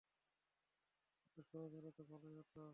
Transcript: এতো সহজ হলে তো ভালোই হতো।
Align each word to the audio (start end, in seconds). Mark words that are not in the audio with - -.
এতো 1.27 1.41
সহজ 1.49 1.71
হলে 1.77 1.91
তো 1.97 2.01
ভালোই 2.09 2.33
হতো। 2.39 2.61